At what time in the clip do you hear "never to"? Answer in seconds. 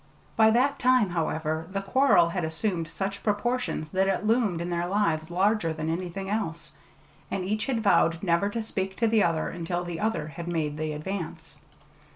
8.23-8.63